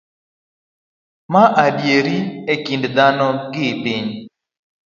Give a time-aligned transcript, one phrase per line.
[1.31, 2.17] ma ediere
[2.53, 4.07] e kind dhano gi piny